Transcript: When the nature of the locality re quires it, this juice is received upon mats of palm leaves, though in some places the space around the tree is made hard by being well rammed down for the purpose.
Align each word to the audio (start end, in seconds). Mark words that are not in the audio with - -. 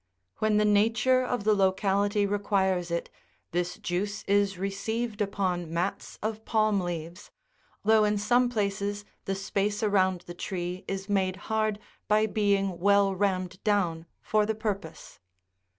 When 0.39 0.57
the 0.57 0.65
nature 0.65 1.21
of 1.23 1.43
the 1.43 1.53
locality 1.53 2.25
re 2.25 2.39
quires 2.39 2.89
it, 2.89 3.11
this 3.51 3.77
juice 3.77 4.23
is 4.23 4.57
received 4.57 5.21
upon 5.21 5.71
mats 5.71 6.17
of 6.23 6.43
palm 6.43 6.79
leaves, 6.81 7.29
though 7.85 8.03
in 8.03 8.17
some 8.17 8.49
places 8.49 9.05
the 9.25 9.35
space 9.35 9.83
around 9.83 10.21
the 10.21 10.33
tree 10.33 10.83
is 10.87 11.07
made 11.07 11.35
hard 11.35 11.77
by 12.07 12.25
being 12.25 12.79
well 12.79 13.13
rammed 13.13 13.63
down 13.63 14.07
for 14.23 14.43
the 14.43 14.55
purpose. 14.55 15.19